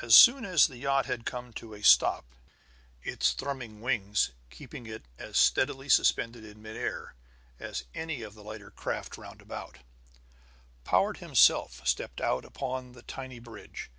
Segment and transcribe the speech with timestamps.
[0.00, 2.24] As soon as the yacht had come to a stop
[3.02, 7.14] its thrumming wings keeping it as steadily suspended in mid air
[7.60, 9.80] as any of the lighter craft roundabout,
[10.84, 13.90] Powart himself stepped out upon the tiny bridge.